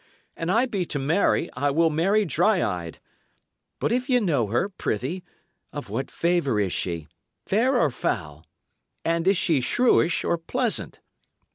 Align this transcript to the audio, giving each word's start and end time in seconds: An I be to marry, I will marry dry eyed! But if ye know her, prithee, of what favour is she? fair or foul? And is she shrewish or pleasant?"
An 0.35 0.49
I 0.49 0.65
be 0.65 0.83
to 0.85 0.97
marry, 0.97 1.47
I 1.53 1.69
will 1.69 1.91
marry 1.91 2.25
dry 2.25 2.63
eyed! 2.63 2.97
But 3.79 3.91
if 3.91 4.09
ye 4.09 4.19
know 4.19 4.47
her, 4.47 4.67
prithee, 4.67 5.23
of 5.71 5.91
what 5.91 6.09
favour 6.09 6.59
is 6.59 6.73
she? 6.73 7.07
fair 7.45 7.77
or 7.79 7.91
foul? 7.91 8.43
And 9.05 9.27
is 9.27 9.37
she 9.37 9.61
shrewish 9.61 10.23
or 10.23 10.39
pleasant?" 10.39 11.01